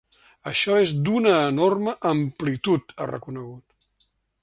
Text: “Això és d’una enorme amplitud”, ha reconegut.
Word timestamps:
“Això 0.51 0.77
és 0.85 0.93
d’una 1.09 1.35
enorme 1.51 1.95
amplitud”, 2.15 2.91
ha 2.99 3.11
reconegut. 3.15 4.13